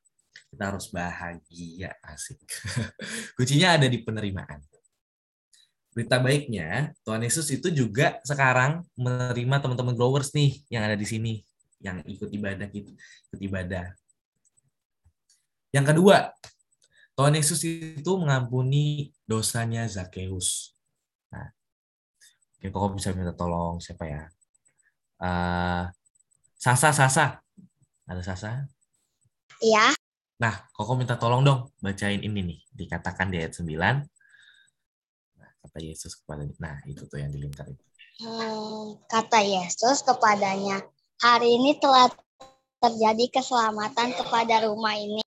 kita 0.47 0.73
harus 0.73 0.89
bahagia, 0.89 1.93
asik. 2.01 2.41
Kuncinya 3.37 3.77
ada 3.77 3.91
di 3.91 4.01
penerimaan. 4.01 4.63
Berita 5.97 6.21
baiknya, 6.21 6.93
Tuhan 7.09 7.25
Yesus 7.25 7.49
itu 7.49 7.73
juga 7.73 8.21
sekarang 8.21 8.85
menerima 9.01 9.65
teman-teman 9.65 9.97
growers 9.97 10.29
nih 10.37 10.61
yang 10.69 10.85
ada 10.85 10.93
di 10.93 11.09
sini, 11.09 11.41
yang 11.81 12.05
ikut 12.05 12.29
ibadah 12.29 12.69
gitu, 12.69 12.93
ikut 13.33 13.41
ibadah. 13.41 13.97
Yang 15.73 15.97
kedua, 15.97 16.37
Tuhan 17.17 17.33
Yesus 17.33 17.65
itu 17.65 18.13
mengampuni 18.21 19.09
dosanya 19.25 19.89
Zakheus. 19.89 20.77
Nah, 21.33 21.49
oke, 22.61 22.69
kok 22.69 22.93
bisa 22.93 23.17
minta 23.17 23.33
tolong 23.33 23.81
siapa 23.81 24.05
ya? 24.05 24.23
Uh, 25.17 25.89
Sasa, 26.61 26.93
Sasa. 26.93 27.41
Ada 28.05 28.21
Sasa? 28.21 28.69
Iya. 29.65 29.97
Nah, 30.37 30.69
Koko 30.77 30.93
minta 30.93 31.17
tolong 31.17 31.41
dong 31.41 31.73
bacain 31.81 32.21
ini 32.21 32.45
nih, 32.45 32.61
dikatakan 32.85 33.33
di 33.33 33.41
ayat 33.41 33.57
9. 33.57 34.05
Kata 35.67 35.83
Yesus 35.83 36.15
kepada 36.23 36.47
Nah, 36.63 36.79
itu 36.87 37.03
tuh 37.11 37.19
yang 37.19 37.35
di 37.35 37.43
lingkar 37.43 37.67
itu. 37.67 37.83
Hmm, 38.23 38.97
kata 39.11 39.43
Yesus 39.43 40.01
kepadanya, 40.07 40.81
hari 41.19 41.59
ini 41.59 41.77
telah 41.77 42.07
terjadi 42.79 43.43
keselamatan 43.43 44.15
kepada 44.15 44.65
rumah 44.71 44.95
ini. 44.95 45.21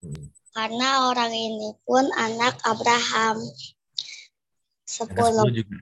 Hmm. 0.00 0.32
Karena 0.56 1.12
orang 1.12 1.30
ini 1.30 1.76
pun 1.84 2.08
anak 2.16 2.56
Abraham. 2.64 3.44
Sepuluh, 4.88 5.44
10 5.44 5.60
juga. 5.60 5.76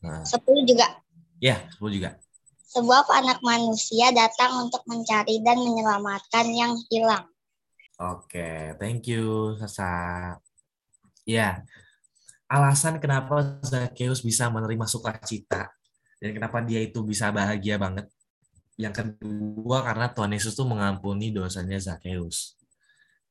Nah, 0.00 0.22
sepuluh 0.22 0.62
juga. 0.62 0.86
ya, 1.42 1.58
10 1.74 1.90
juga. 1.90 2.10
Sebab 2.70 3.10
anak 3.10 3.42
manusia 3.42 4.14
datang 4.14 4.70
untuk 4.70 4.86
mencari 4.86 5.42
dan 5.42 5.58
menyelamatkan 5.58 6.46
yang 6.54 6.78
hilang. 6.86 7.26
Oke, 7.98 8.78
thank 8.78 9.10
you, 9.10 9.58
Sasa. 9.58 9.90
Ya, 11.26 11.66
alasan 12.50 12.98
kenapa 12.98 13.62
Zakheus 13.62 14.26
bisa 14.26 14.50
menerima 14.50 14.82
sukacita 14.90 15.70
dan 16.18 16.30
kenapa 16.34 16.58
dia 16.66 16.82
itu 16.82 16.98
bisa 17.06 17.30
bahagia 17.30 17.78
banget. 17.78 18.10
Yang 18.74 19.06
kedua 19.06 19.86
karena 19.86 20.10
Tuhan 20.10 20.34
Yesus 20.34 20.58
tuh 20.58 20.66
mengampuni 20.66 21.30
dosanya 21.30 21.78
Zakheus. 21.78 22.58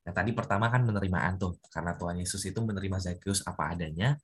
Nah, 0.07 0.15
tadi 0.15 0.31
pertama 0.31 0.71
kan 0.71 0.87
penerimaan 0.87 1.35
tuh, 1.35 1.59
karena 1.69 1.93
Tuhan 1.99 2.17
Yesus 2.17 2.41
itu 2.47 2.57
menerima 2.63 2.97
Zakheus 2.97 3.43
apa 3.43 3.75
adanya, 3.75 4.15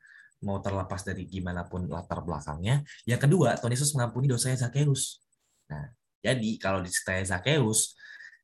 mau 0.42 0.64
terlepas 0.64 1.04
dari 1.04 1.28
gimana 1.28 1.68
pun 1.68 1.86
latar 1.92 2.24
belakangnya. 2.24 2.82
Yang 3.04 3.30
kedua, 3.30 3.60
Tuhan 3.60 3.74
Yesus 3.76 3.92
mengampuni 3.94 4.32
dosanya 4.32 4.66
Zakheus. 4.66 5.22
Nah, 5.70 5.92
jadi 6.24 6.50
kalau 6.58 6.82
di 6.82 6.90
Zakheus, 7.26 7.94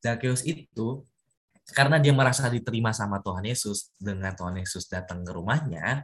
Zakheus 0.03 0.41
itu 0.45 1.05
karena 1.71 1.97
dia 2.01 2.11
merasa 2.11 2.49
diterima 2.51 2.91
sama 2.91 3.23
Tuhan 3.23 3.45
Yesus 3.47 3.93
dengan 3.95 4.35
Tuhan 4.35 4.59
Yesus 4.59 4.89
datang 4.89 5.23
ke 5.23 5.31
rumahnya, 5.31 6.03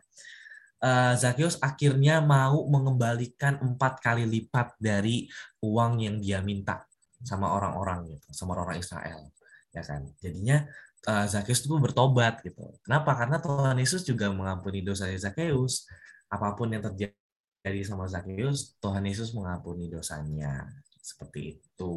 eh, 0.81 1.13
Zakheus 1.17 1.57
akhirnya 1.61 2.21
mau 2.21 2.65
mengembalikan 2.69 3.57
empat 3.61 3.99
kali 4.03 4.25
lipat 4.25 4.77
dari 4.77 5.25
uang 5.63 6.01
yang 6.01 6.17
dia 6.21 6.39
minta 6.41 6.85
sama 7.25 7.49
orang-orang 7.53 8.17
gitu, 8.17 8.27
sama 8.33 8.57
orang 8.57 8.77
Israel, 8.77 9.29
ya 9.73 9.81
kan. 9.81 10.05
Jadinya 10.21 10.65
eh, 11.07 11.25
Zakheus 11.25 11.65
itu 11.65 11.73
bertobat 11.77 12.41
gitu. 12.45 12.77
Kenapa? 12.85 13.17
Karena 13.17 13.37
Tuhan 13.41 13.77
Yesus 13.77 14.05
juga 14.05 14.29
mengampuni 14.29 14.85
dosa 14.85 15.09
Zakheus. 15.17 15.89
Apa 16.27 16.53
pun 16.59 16.69
yang 16.69 16.83
terjadi 16.83 17.81
sama 17.87 18.05
Zakheus, 18.05 18.75
Tuhan 18.83 19.03
Yesus 19.07 19.31
mengampuni 19.33 19.87
dosanya. 19.87 20.67
Seperti 20.99 21.55
itu. 21.55 21.95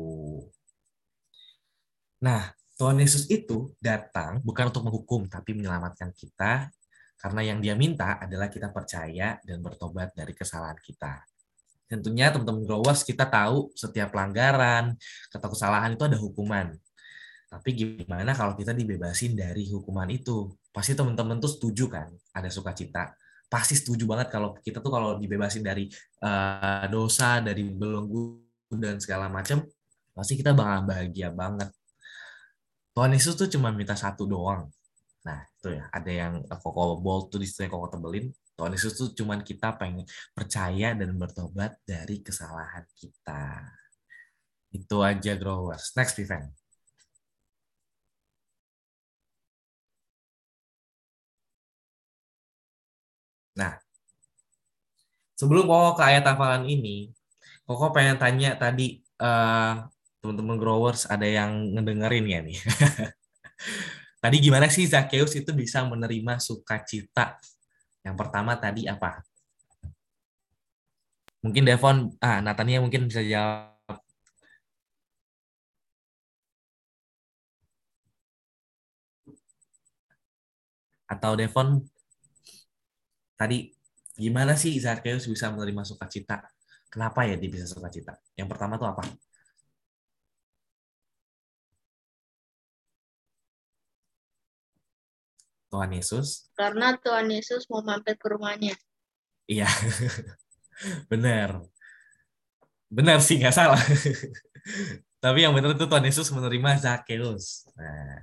Nah, 2.22 2.52
Tuhan 2.80 2.96
Yesus 2.96 3.28
itu 3.28 3.76
datang 3.76 4.40
bukan 4.40 4.72
untuk 4.72 4.86
menghukum, 4.88 5.28
tapi 5.28 5.52
menyelamatkan 5.52 6.16
kita 6.16 6.72
karena 7.20 7.40
yang 7.44 7.60
dia 7.60 7.76
minta 7.76 8.16
adalah 8.16 8.48
kita 8.48 8.72
percaya 8.72 9.36
dan 9.44 9.60
bertobat 9.60 10.16
dari 10.16 10.32
kesalahan 10.32 10.80
kita. 10.80 11.20
Tentunya 11.84 12.32
teman-teman 12.32 12.64
growers 12.64 13.04
kita 13.04 13.28
tahu 13.28 13.76
setiap 13.76 14.16
pelanggaran 14.16 14.96
atau 15.28 15.48
kesalahan 15.52 15.92
itu 15.92 16.04
ada 16.08 16.16
hukuman. 16.16 16.72
Tapi 17.50 17.68
gimana 17.76 18.32
kalau 18.32 18.56
kita 18.56 18.72
dibebasin 18.72 19.36
dari 19.36 19.68
hukuman 19.68 20.08
itu? 20.08 20.54
Pasti 20.70 20.96
teman-teman 20.96 21.42
tuh 21.42 21.50
setuju 21.50 21.90
kan 21.92 22.08
ada 22.32 22.48
sukacita. 22.48 23.12
Pasti 23.50 23.74
setuju 23.74 24.06
banget 24.06 24.30
kalau 24.30 24.54
kita 24.62 24.78
tuh 24.78 24.88
kalau 24.94 25.18
dibebasin 25.18 25.66
dari 25.66 25.90
uh, 26.22 26.86
dosa, 26.86 27.42
dari 27.42 27.66
belenggu 27.66 28.38
dan 28.70 29.02
segala 29.02 29.26
macam, 29.26 29.66
pasti 30.14 30.38
kita 30.38 30.54
bakal 30.54 30.86
bahagia 30.86 31.34
banget. 31.34 31.74
Tuhan 32.94 33.10
Yesus 33.10 33.34
tuh 33.34 33.50
cuma 33.50 33.74
minta 33.74 33.98
satu 33.98 34.30
doang. 34.30 34.70
Nah, 35.26 35.38
itu 35.44 35.68
ya, 35.76 35.84
ada 35.92 36.10
yang 36.10 36.34
koko 36.48 36.96
bold 37.04 37.24
tuh 37.32 37.40
situ 37.44 37.68
koko 37.68 37.86
tebelin. 37.92 38.32
Tuhan 38.56 38.72
Yesus 38.76 38.92
tuh 38.96 39.08
cuma 39.16 39.40
kita 39.40 39.72
pengen 39.80 40.04
percaya 40.36 40.92
dan 40.96 41.10
bertobat 41.16 41.76
dari 41.84 42.20
kesalahan 42.24 42.84
kita. 42.96 43.64
Itu 44.72 44.96
aja 45.04 45.32
growers. 45.36 45.92
Next 45.96 46.16
event. 46.20 46.48
Nah, 53.58 53.76
sebelum 55.40 55.64
Koko 55.68 55.98
ke 55.98 56.02
ayat 56.06 56.24
hafalan 56.28 56.64
ini, 56.68 57.10
Koko 57.66 57.92
pengen 57.96 58.16
tanya 58.20 58.56
tadi 58.56 59.00
uh, 59.20 59.84
teman-teman 60.20 60.56
growers 60.60 61.08
ada 61.08 61.24
yang 61.24 61.76
ngedengerin 61.76 62.26
ya 62.28 62.40
nih. 62.44 62.58
tadi 64.20 64.36
gimana 64.44 64.68
sih 64.68 64.84
Zakheus 64.86 65.32
itu 65.34 65.50
bisa 65.56 65.82
menerima 65.88 66.36
sukacita? 66.38 67.40
Yang 68.04 68.16
pertama 68.20 68.52
tadi 68.60 68.84
apa? 68.86 69.24
Mungkin 71.40 71.64
Devon, 71.64 71.96
ah 72.20 72.44
Natania 72.44 72.84
mungkin 72.84 73.08
bisa 73.08 73.24
jawab. 73.24 73.96
Atau 81.08 81.32
Devon, 81.34 81.80
tadi 83.40 83.72
gimana 84.20 84.52
sih 84.54 84.76
Zakheus 84.76 85.24
bisa 85.24 85.48
menerima 85.48 85.82
sukacita? 85.82 86.44
Kenapa 86.92 87.24
ya 87.24 87.40
dia 87.40 87.48
bisa 87.48 87.64
sukacita? 87.64 88.20
Yang 88.36 88.48
pertama 88.52 88.76
tuh 88.76 88.88
apa? 88.92 89.02
Tuhan 95.70 95.90
Yesus? 95.94 96.50
Karena 96.58 96.98
Tuhan 96.98 97.30
Yesus 97.30 97.70
mau 97.70 97.80
mampir 97.80 98.18
ke 98.18 98.26
rumahnya. 98.26 98.74
Iya, 99.46 99.70
benar. 101.10 101.62
Benar 102.90 103.22
sih, 103.22 103.38
nggak 103.38 103.54
salah. 103.54 103.78
Tapi 105.22 105.38
yang 105.46 105.54
benar 105.54 105.78
itu 105.78 105.86
Tuhan 105.86 106.04
Yesus 106.06 106.28
menerima 106.34 106.70
Zakheus. 106.82 107.70
Nah, 107.78 108.18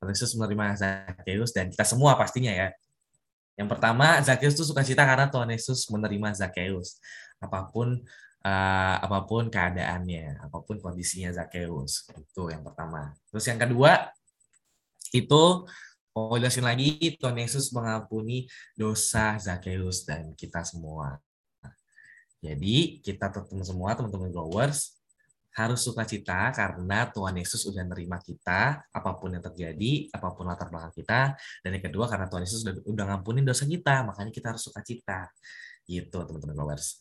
Tuhan 0.00 0.10
Yesus 0.16 0.32
menerima 0.38 0.66
Zakheus 0.76 1.50
dan 1.52 1.68
kita 1.68 1.84
semua 1.84 2.16
pastinya 2.16 2.52
ya. 2.52 2.68
Yang 3.56 3.68
pertama, 3.76 4.20
Zakheus 4.20 4.56
itu 4.56 4.64
sukacita 4.64 5.04
karena 5.04 5.28
Tuhan 5.28 5.48
Yesus 5.52 5.88
menerima 5.88 6.36
Zakheus. 6.36 7.00
Apa 7.40 7.68
pun 7.68 8.00
uh, 8.44 8.96
apa 9.00 9.24
pun 9.26 9.48
keadaannya, 9.48 10.46
apa 10.46 10.58
pun 10.62 10.78
kondisinya 10.78 11.32
Zakheus. 11.34 12.06
Itu 12.14 12.52
yang 12.52 12.62
pertama. 12.62 13.16
Terus 13.32 13.44
yang 13.48 13.60
kedua, 13.60 14.12
itu 15.10 15.44
Mau 16.16 16.32
jelasin 16.40 16.64
lagi, 16.64 16.96
Tuhan 17.20 17.36
Yesus 17.36 17.68
mengampuni 17.76 18.48
dosa 18.72 19.36
Zakheus 19.36 20.00
dan 20.08 20.32
kita 20.32 20.64
semua. 20.64 21.20
Jadi 22.40 23.04
kita 23.04 23.28
teman 23.28 23.60
semua, 23.60 23.92
teman-teman 23.92 24.32
growers, 24.32 24.96
harus 25.52 25.84
sukacita 25.84 26.56
karena 26.56 27.04
Tuhan 27.12 27.36
Yesus 27.36 27.68
sudah 27.68 27.84
menerima 27.84 28.16
kita, 28.24 28.80
apa 28.88 29.10
pun 29.20 29.36
yang 29.36 29.44
terjadi, 29.44 30.08
apa 30.08 30.32
pun 30.32 30.48
latar 30.48 30.72
belakang 30.72 30.96
kita. 30.96 31.36
Dan 31.60 31.76
yang 31.76 31.84
kedua, 31.84 32.08
karena 32.08 32.32
Tuhan 32.32 32.48
Yesus 32.48 32.64
sudah, 32.64 32.80
sudah 32.80 33.04
ngampuni 33.12 33.44
dosa 33.44 33.68
kita, 33.68 34.00
makanya 34.08 34.32
kita 34.32 34.56
harus 34.56 34.64
sukacita. 34.64 35.28
Gitu, 35.84 36.16
teman-teman 36.16 36.56
growers. 36.56 36.96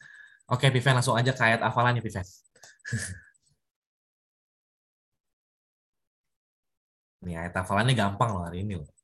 Oke, 0.51 0.67
Piven, 0.75 0.91
langsung 0.91 1.15
aja 1.15 1.32
ke 1.32 1.39
ayat 1.39 1.63
hafalannya, 1.63 2.04
Piven. 2.04 2.28
Nih, 7.23 7.36
ayat 7.39 7.56
hafalannya 7.56 7.95
gampang 7.95 8.36
loh 8.36 8.43
hari 8.43 8.67
ini 8.67 8.75
loh. 8.84 8.94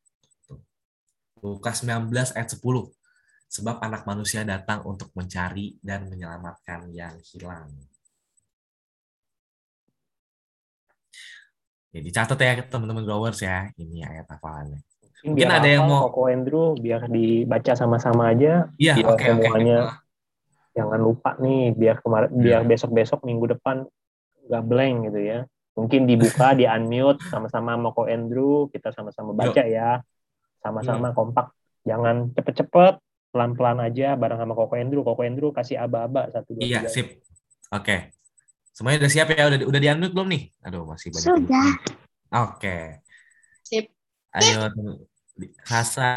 Lukas 1.41 1.82
19 1.82 2.13
ayat 2.38 2.49
10. 2.54 2.62
Sebab 3.51 3.84
anak 3.84 4.08
manusia 4.08 4.47
datang 4.47 4.86
untuk 4.88 5.12
mencari 5.17 5.75
dan 5.84 6.08
menyelamatkan 6.08 6.88
yang 6.95 7.19
hilang. 7.19 7.67
Jadi 11.91 12.08
catat 12.15 12.39
ya 12.39 12.63
teman-teman 12.63 13.04
growers 13.04 13.43
ya, 13.43 13.67
ini 13.75 13.99
ayat 14.08 14.23
hafalannya. 14.32 14.80
Mungkin, 15.21 15.27
Mungkin 15.27 15.49
ada 15.51 15.67
yang 15.67 15.84
mau 15.91 16.08
Koko 16.08 16.32
Andrew 16.32 16.71
biar 16.80 17.12
dibaca 17.12 17.75
sama-sama 17.75 18.32
aja. 18.32 18.71
Iya, 18.80 19.04
oke 19.04 19.19
okay, 19.19 19.27
semuanya. 19.36 19.80
Okay. 19.91 20.80
Jangan 20.80 20.99
lupa 21.04 21.36
nih 21.43 21.75
biar 21.75 21.99
kemarin 21.99 22.32
hmm. 22.32 22.41
biar 22.47 22.62
besok-besok 22.63 23.27
minggu 23.27 23.51
depan 23.51 23.84
nggak 24.47 24.63
blank 24.63 24.95
gitu 25.12 25.19
ya. 25.19 25.39
Mungkin 25.75 26.08
dibuka, 26.08 26.56
di 26.56 26.63
unmute 26.63 27.19
sama-sama 27.27 27.75
sama 27.75 27.91
Koko 27.91 28.08
Andrew, 28.08 28.71
kita 28.71 28.95
sama-sama 28.95 29.36
baca 29.36 29.63
Yo. 29.67 29.75
ya 29.75 29.99
sama-sama 30.62 31.12
hmm. 31.12 31.17
kompak. 31.17 31.47
Jangan 31.82 32.30
cepet-cepet 32.38 33.02
pelan-pelan 33.34 33.80
aja 33.82 34.13
bareng 34.13 34.38
sama 34.38 34.54
Koko 34.54 34.76
Andrew. 34.78 35.02
Koko 35.02 35.21
Andrew 35.26 35.50
kasih 35.50 35.82
aba-aba 35.82 36.30
satu 36.30 36.56
dua 36.56 36.62
iya 36.62 36.80
tiga. 36.86 36.89
sip. 36.93 37.08
Oke. 37.74 37.82
Okay. 37.82 38.00
semuanya 38.71 39.04
udah 39.04 39.12
siap 39.12 39.28
ya? 39.34 39.43
Udah 39.50 39.60
udah 39.67 40.10
belum 40.13 40.28
nih? 40.30 40.43
Aduh 40.63 40.84
masih 40.88 41.10
banyak 41.12 41.26
sudah. 41.26 41.69
oke. 42.45 42.60
Okay. 42.62 42.84
sip. 43.65 43.86
Ayo 44.32 44.69
Hasa 45.65 46.12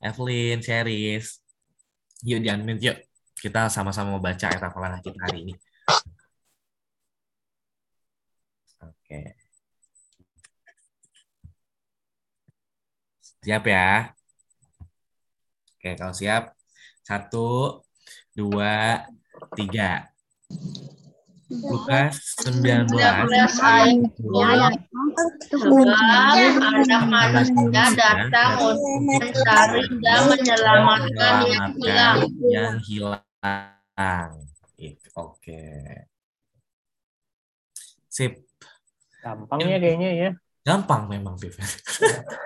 Evelyn 0.00 0.64
Cheris 0.64 1.44
yuk 2.24 2.40
di 2.40 2.48
unmute 2.48 2.80
yuk. 2.80 2.96
Kita 3.36 3.68
sama-sama 3.68 4.16
mau 4.16 4.22
baca 4.24 4.48
ayat 4.48 4.62
hafalan 4.64 5.04
kita 5.04 5.20
hari 5.20 5.38
ini. 5.44 5.54
Oke. 8.80 8.88
okay. 9.04 9.43
Siap 13.44 13.64
ya? 13.68 14.08
Oke, 15.76 15.92
kalau 16.00 16.16
siap. 16.16 16.56
Satu, 17.04 17.84
dua, 18.32 19.04
tiga. 19.52 20.08
Lukas 21.52 22.40
19 22.40 22.88
19 22.88 23.60
ayat 23.60 24.00
2. 24.16 25.60
Sebab 25.60 26.56
anak 26.56 27.02
manusia 27.04 27.84
datang 27.92 28.52
untuk 28.64 28.96
mencari 29.12 29.82
dan 30.00 30.20
menyelamatkan 30.24 31.34
yang 31.44 31.68
hilang. 31.76 32.18
yang 32.48 32.74
hilang. 32.80 34.30
Itu, 34.80 35.08
Oke. 35.20 35.60
Sip. 38.08 38.40
Gampang 39.20 39.60
ya 39.68 39.76
kayaknya 39.76 40.10
ya. 40.16 40.30
Gampang 40.64 41.12
memang 41.12 41.36
Vivian. 41.36 41.68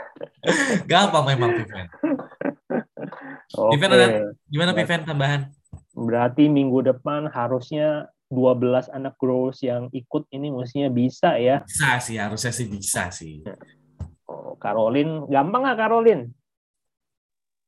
Gampang 0.90 1.22
memang 1.22 1.54
Vivian. 1.54 1.86
Oke. 3.54 3.78
Vivian 3.78 3.92
ada 3.94 4.08
gimana 4.50 4.74
Vivian 4.74 5.06
tambahan? 5.06 5.40
Berarti 5.94 6.50
minggu 6.50 6.82
depan 6.82 7.30
harusnya 7.30 8.10
12 8.34 8.90
anak 8.90 9.14
growers 9.22 9.62
yang 9.62 9.86
ikut 9.94 10.26
ini 10.34 10.50
mestinya 10.50 10.90
bisa 10.90 11.38
ya. 11.38 11.62
Bisa 11.62 12.02
sih, 12.02 12.18
harusnya 12.18 12.50
sih 12.50 12.66
bisa 12.66 13.08
sih. 13.14 13.46
Oh, 14.26 14.58
Karolin, 14.58 15.30
gampang 15.30 15.62
nggak 15.64 15.78
Karolin? 15.78 16.20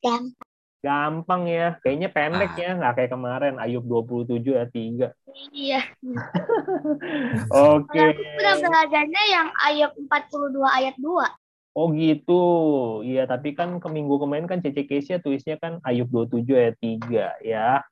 Gampang. 0.02 0.49
Gampang 0.80 1.44
ya. 1.44 1.76
Kayaknya 1.84 2.08
pendek 2.08 2.50
Ah. 2.56 2.60
ya, 2.60 2.70
nggak 2.80 2.92
kayak 2.96 3.10
kemarin 3.12 3.54
Ayub 3.60 3.84
27 3.84 4.52
ayat 4.58 4.70
3. 4.72 5.06
Iya. 5.52 5.80
Oke. 7.52 8.04
Udah 8.16 8.54
belajarnya 8.58 9.22
yang 9.28 9.48
ayat 9.60 9.92
42 9.96 10.64
ayat 10.68 10.96
2. 10.96 11.28
Oh 11.70 11.86
gitu. 11.94 12.44
Iya, 13.06 13.30
tapi 13.30 13.54
kan 13.54 13.78
ke 13.78 13.88
minggu 13.88 14.18
kemarin 14.18 14.50
kan 14.50 14.58
CC 14.58 14.88
Kesia 14.88 15.22
tulisnya 15.22 15.54
kan 15.60 15.78
Ayub 15.86 16.10
27 16.10 16.50
ayat 16.58 16.76
3 16.82 17.38
ya. 17.44 17.84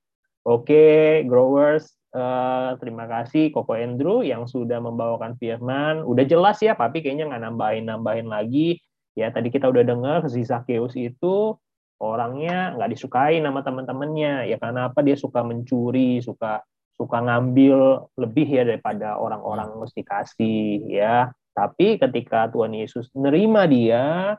Oke, 0.43 1.23
growers, 1.29 1.93
eh, 2.11 2.71
terima 2.81 3.05
kasih 3.05 3.53
Koko 3.53 3.77
Andrew 3.77 4.25
yang 4.25 4.49
sudah 4.49 4.81
membawakan 4.81 5.37
firman. 5.37 6.03
Udah 6.03 6.25
jelas 6.25 6.59
ya, 6.59 6.73
tapi 6.73 7.05
kayaknya 7.05 7.29
nggak 7.29 7.43
nambahin-nambahin 7.53 8.27
lagi. 8.27 8.81
Ya, 9.13 9.29
tadi 9.29 9.51
kita 9.51 9.69
udah 9.69 9.83
dengar 9.85 10.25
si 10.31 10.41
Zakheus 10.43 10.95
itu 10.95 11.59
orangnya 11.99 12.75
nggak 12.79 12.91
disukai 12.95 13.43
sama 13.43 13.61
teman-temannya. 13.63 14.51
Ya 14.51 14.57
karena 14.59 14.91
apa? 14.91 15.03
Dia 15.03 15.19
suka 15.19 15.43
mencuri, 15.43 16.23
suka 16.23 16.63
suka 16.99 17.19
ngambil 17.23 18.11
lebih 18.19 18.49
ya 18.51 18.67
daripada 18.67 19.19
orang-orang 19.19 19.79
mesti 19.79 20.03
kasih 20.03 20.83
ya. 20.91 21.31
Tapi 21.55 21.99
ketika 21.99 22.51
Tuhan 22.51 22.75
Yesus 22.75 23.11
nerima 23.15 23.67
dia, 23.67 24.35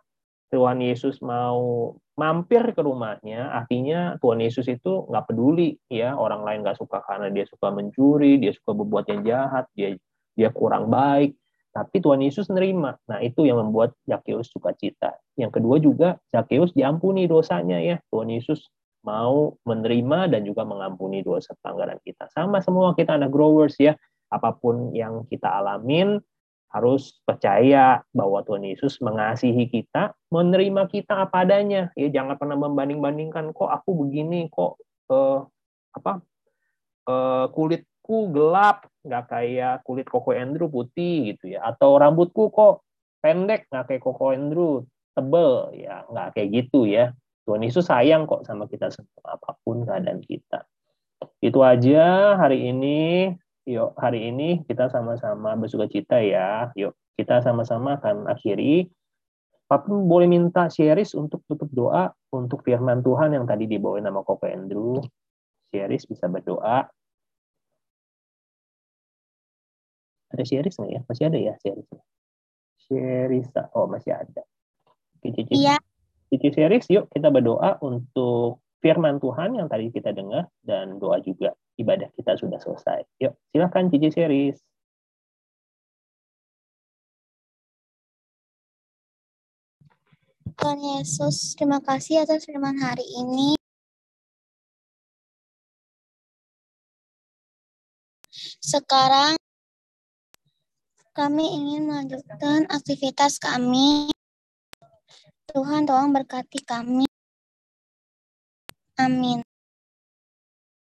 Tuhan 0.52 0.84
Yesus 0.84 1.19
mau 1.24 1.95
mampir 2.19 2.76
ke 2.76 2.82
rumahnya, 2.84 3.48
artinya 3.56 4.19
Tuhan 4.19 4.43
Yesus 4.43 4.67
itu 4.67 5.08
nggak 5.08 5.32
peduli 5.32 5.80
ya 5.88 6.19
orang 6.19 6.43
lain 6.43 6.60
nggak 6.67 6.80
suka 6.80 7.00
karena 7.08 7.32
dia 7.32 7.48
suka 7.48 7.72
mencuri, 7.72 8.39
dia 8.43 8.52
suka 8.52 8.76
berbuat 8.76 9.06
yang 9.08 9.22
jahat, 9.24 9.65
dia 9.72 9.95
dia 10.36 10.50
kurang 10.52 10.91
baik. 10.91 11.36
Tapi 11.70 12.02
Tuhan 12.02 12.26
Yesus 12.26 12.50
nerima. 12.50 12.98
Nah 13.06 13.22
itu 13.22 13.46
yang 13.46 13.62
membuat 13.62 13.94
Zakheus 14.10 14.50
suka 14.50 14.74
cita. 14.74 15.18
Yang 15.38 15.62
kedua 15.62 15.76
juga 15.78 16.10
Zakheus 16.34 16.74
diampuni 16.74 17.30
dosanya 17.30 17.78
ya. 17.78 18.02
Tuhan 18.10 18.34
Yesus 18.34 18.66
mau 19.06 19.56
menerima 19.64 20.34
dan 20.34 20.44
juga 20.44 20.66
mengampuni 20.66 21.22
dosa 21.24 21.54
pelanggaran 21.62 22.02
kita. 22.04 22.28
Sama 22.34 22.60
semua 22.60 22.98
kita 22.98 23.16
anak 23.16 23.32
growers 23.32 23.78
ya. 23.78 23.96
Apa 24.30 24.54
pun 24.58 24.94
yang 24.94 25.26
kita 25.30 25.50
alamin, 25.50 26.22
harus 26.70 27.18
percaya 27.26 28.06
bahwa 28.14 28.46
Tuhan 28.46 28.62
Yesus 28.62 29.02
mengasihi 29.02 29.66
kita, 29.74 30.14
menerima 30.30 30.86
kita 30.86 31.26
apa 31.26 31.42
adanya. 31.42 31.90
Ya 31.98 32.14
jangan 32.14 32.38
pernah 32.38 32.58
membanding-bandingkan 32.62 33.58
kok 33.58 33.70
aku 33.74 34.06
begini, 34.06 34.54
kok 34.54 34.78
eh, 35.10 35.40
apa 35.98 36.22
eh, 37.10 37.46
kulitku 38.10 38.34
gelap, 38.34 38.90
nggak 39.06 39.26
kayak 39.30 39.76
kulit 39.86 40.10
Koko 40.10 40.34
Andrew 40.34 40.66
putih 40.66 41.34
gitu 41.34 41.54
ya, 41.54 41.62
atau 41.62 42.02
rambutku 42.02 42.50
kok 42.50 42.82
pendek, 43.22 43.70
nggak 43.70 43.86
kayak 43.86 44.02
Koko 44.02 44.34
Andrew 44.34 44.82
tebel, 45.14 45.70
ya 45.78 46.10
nggak 46.10 46.34
kayak 46.34 46.50
gitu 46.50 46.90
ya. 46.90 47.14
Tuhan 47.46 47.62
Yesus 47.62 47.86
sayang 47.86 48.26
kok 48.26 48.46
sama 48.46 48.66
kita 48.66 48.90
semua 48.90 49.38
apa 49.38 49.58
pun 49.62 49.86
keadaan 49.86 50.22
kita. 50.26 50.66
Itu 51.42 51.62
aja 51.62 52.38
hari 52.38 52.70
ini. 52.70 53.30
Yuk, 53.70 53.94
hari 54.02 54.34
ini 54.34 54.66
kita 54.66 54.90
sama-sama 54.90 55.54
bersuka 55.54 55.86
cita 55.86 56.18
ya. 56.18 56.74
Yuk, 56.74 56.98
kita 57.14 57.46
sama-sama 57.46 58.02
akan 58.02 58.26
akhiri. 58.26 58.90
Papu 59.70 60.02
boleh 60.02 60.26
minta 60.26 60.66
Sherris 60.74 61.14
untuk 61.14 61.46
tutup 61.46 61.70
doa 61.70 62.10
untuk 62.34 62.66
firman 62.66 63.06
Tuhan 63.06 63.38
yang 63.38 63.46
tadi 63.46 63.70
dibawain 63.70 64.02
nama 64.02 64.26
Koko 64.26 64.50
Andrew. 64.50 64.98
Sherris 65.70 66.10
bisa 66.10 66.26
berdoa. 66.26 66.90
Ada 70.30 70.44
Sherris 70.46 70.78
nggak 70.78 70.92
ya? 70.94 71.02
Masih 71.10 71.24
ada 71.26 71.39
ya 71.39 71.54
Sherris? 71.62 71.89
Sherris, 72.86 73.50
oh 73.74 73.86
masih 73.89 74.13
ada. 74.13 74.42
Oke, 75.18 75.34
Cici. 75.34 75.54
Iya. 75.58 75.78
Cici 76.30 76.50
Sherris, 76.54 76.86
yuk 76.94 77.10
kita 77.10 77.34
berdoa 77.34 77.82
untuk 77.82 78.62
firman 78.80 79.18
Tuhan 79.20 79.58
yang 79.58 79.68
tadi 79.68 79.92
kita 79.92 80.13
dengar 80.13 80.48
dan 80.62 81.02
doa 81.02 81.20
juga 81.20 81.58
ibadah 81.76 82.08
kita 82.13 82.38
sudah 82.38 82.62
selesai. 82.62 83.04
Yuk, 83.20 83.34
silakan 83.52 83.89
Cici 83.89 84.10
Series. 84.13 84.58
Tuhan 90.60 90.80
Yesus, 90.84 91.56
terima 91.56 91.80
kasih 91.80 92.28
atas 92.28 92.44
firman 92.44 92.76
hari 92.84 93.08
ini. 93.15 93.56
Sekarang 98.60 99.39
kami 101.20 101.52
ingin 101.52 101.84
melanjutkan 101.84 102.64
aktivitas 102.72 103.44
kami. 103.44 104.08
Tuhan 105.52 105.84
tolong 105.84 106.16
berkati 106.16 106.64
kami. 106.64 107.04
Amin. 108.96 109.44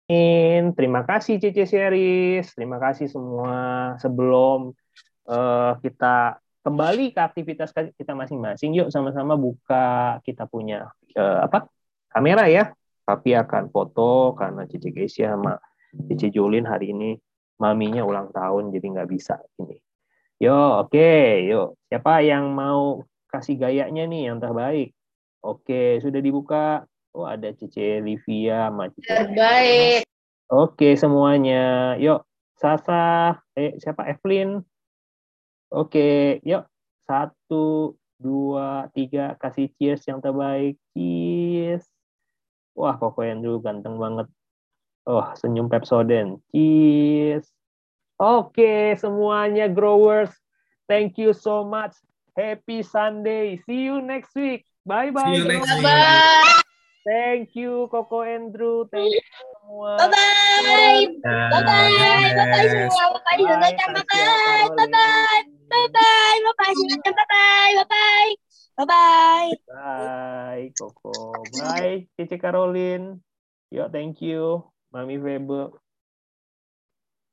Amin. 0.05 0.63
Terima 0.77 1.01
kasih 1.01 1.41
Cici 1.41 1.65
Series. 1.65 2.45
Terima 2.53 2.77
kasih 2.77 3.09
semua. 3.09 3.97
Sebelum 3.97 4.69
eh, 5.25 5.73
kita 5.81 6.37
kembali 6.61 7.09
ke 7.09 7.21
aktivitas 7.25 7.73
kita 7.73 8.13
masing-masing, 8.13 8.77
yuk 8.77 8.93
sama-sama 8.93 9.33
buka 9.33 10.21
kita 10.21 10.45
punya 10.45 10.93
eh, 11.17 11.39
apa 11.41 11.65
kamera 12.13 12.45
ya. 12.45 12.69
Tapi 13.01 13.33
akan 13.33 13.73
foto 13.73 14.37
karena 14.37 14.69
Cici 14.69 14.93
Kesia 14.93 15.33
sama 15.33 15.57
Cici 16.05 16.29
Julin 16.29 16.69
hari 16.69 16.93
ini 16.93 17.17
maminya 17.57 18.05
ulang 18.05 18.29
tahun 18.29 18.69
jadi 18.69 18.85
nggak 18.93 19.09
bisa 19.09 19.41
ini. 19.57 19.88
Yo, 20.39 20.55
oke, 20.55 21.11
yuk. 21.51 21.75
Siapa 21.91 22.23
yang 22.23 22.55
mau 22.55 23.03
kasih 23.27 23.59
gayanya 23.59 24.07
nih 24.07 24.31
yang 24.31 24.39
terbaik? 24.39 24.95
Oke, 25.43 25.99
sudah 25.99 26.23
dibuka. 26.23 26.87
Oh, 27.11 27.27
ada 27.27 27.51
Cici 27.51 27.99
Livia, 27.99 28.71
sama 28.71 28.87
Cici 28.87 29.11
Terbaik. 29.11 30.07
Oke 30.47 30.95
semuanya, 30.95 31.93
yuk 31.99 32.23
Sasa, 32.55 33.35
eh 33.51 33.75
siapa 33.83 34.07
Evelyn? 34.07 34.63
Oke, 35.75 36.39
yuk 36.47 36.71
satu, 37.03 37.99
dua, 38.15 38.87
tiga, 38.95 39.35
kasih 39.43 39.67
cheers 39.75 40.07
yang 40.07 40.23
terbaik, 40.23 40.79
cheers. 40.95 41.83
Wah, 42.79 42.95
Koko 42.95 43.27
Andrew 43.27 43.59
ganteng 43.59 43.99
banget. 43.99 44.31
Oh, 45.03 45.27
senyum 45.35 45.67
Pepsodent, 45.67 46.39
cheers. 46.55 47.51
Oke, 48.19 48.99
semuanya 48.99 49.71
growers, 49.71 50.35
thank 50.91 51.15
you 51.15 51.31
so 51.31 51.63
much. 51.63 51.95
Happy 52.35 52.83
Sunday. 52.83 53.63
See 53.63 53.87
you 53.87 54.03
next 54.03 54.35
week. 54.35 54.67
Bye 54.83 55.11
bye. 55.15 55.23
See 55.23 55.39
you 55.39 55.47
next 55.47 55.71
week. 55.79 55.87
Bye. 55.87 56.59
Thank 57.07 57.55
you 57.55 57.87
Koko 57.87 58.27
Andrew. 58.27 58.83
Thank 58.91 59.15
you 59.15 59.23
semua. 59.23 60.03
Bye 60.03 60.11
bye. 60.11 61.03
Bye 61.23 61.63
bye. 61.63 61.63
Bye 61.63 61.63
bye 61.63 62.67
semua. 62.67 63.05
Bye 63.11 63.39
bye 63.39 63.39
Bye, 63.39 63.55
bye. 63.55 63.87
Bye 63.87 64.03
bye. 64.03 64.27
Bye 64.79 65.87
bye. 65.89 66.37
Bye 66.43 66.75
bye 66.75 67.13
bye 67.15 67.27
bye. 67.27 67.71
Bye 67.75 67.87
bye. 67.87 68.31
Bye 68.79 68.87
bye. 68.87 69.51
Bye, 69.67 70.71
Koko. 70.75 71.43
Bye, 71.55 72.07
Cici 72.15 72.39
Caroline. 72.39 73.19
Yo, 73.71 73.91
thank 73.91 74.23
you. 74.23 74.63
Mami 74.91 75.19
Febe. 75.19 75.71